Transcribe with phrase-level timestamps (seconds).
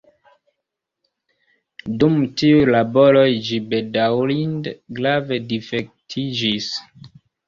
[2.03, 6.71] Dum tiuj laboroj ĝi bedaŭrinde grave difektiĝis.